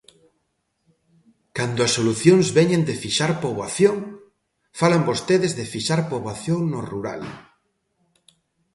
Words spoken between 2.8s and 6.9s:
de fixar poboación; falan vostedes de fixar poboación no